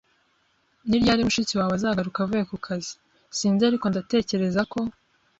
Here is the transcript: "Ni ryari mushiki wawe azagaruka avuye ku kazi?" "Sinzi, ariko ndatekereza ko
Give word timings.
"Ni 0.87 0.97
ryari 1.01 1.21
mushiki 1.27 1.53
wawe 1.59 1.73
azagaruka 1.75 2.17
avuye 2.21 2.43
ku 2.51 2.57
kazi?" 2.65 2.91
"Sinzi, 3.37 3.63
ariko 3.69 3.85
ndatekereza 3.87 4.61
ko 4.71 4.79